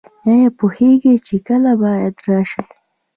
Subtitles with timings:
[0.29, 2.63] ایا پوهیږئ چې کله باید راشئ؟